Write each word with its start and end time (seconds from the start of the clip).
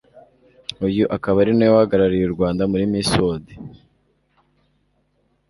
uyu 0.87 1.03
akaba 1.15 1.37
ari 1.43 1.51
nawe 1.55 1.73
wahagarariye 1.75 2.25
u 2.27 2.35
rwanda 2.35 2.61
muri 2.71 2.83
miss 2.91 3.11
world 3.21 3.47